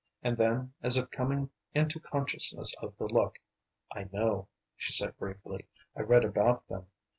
And 0.23 0.35
then, 0.35 0.73
as 0.81 0.97
if 0.97 1.11
coming 1.11 1.51
into 1.75 1.99
consciousness 1.99 2.73
of 2.81 2.95
the 2.97 3.05
look: 3.05 3.37
"I 3.93 4.09
know," 4.11 4.47
she 4.75 4.93
said 4.93 5.15
briefly. 5.19 5.67
"I 5.95 6.01
read 6.01 6.25
about 6.25 6.67
them. 6.67 6.87